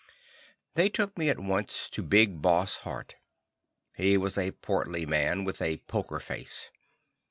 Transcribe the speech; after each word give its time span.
They 0.73 0.89
took 0.89 1.15
me 1.15 1.29
at 1.29 1.39
once 1.39 1.87
to 1.91 2.01
Big 2.01 2.41
Boss 2.41 2.77
Hart. 2.77 3.17
He 3.93 4.17
was 4.17 4.35
a 4.35 4.49
portly 4.49 5.05
man 5.05 5.43
with 5.43 5.61
a 5.61 5.77
"poker 5.87 6.19
face." 6.19 6.71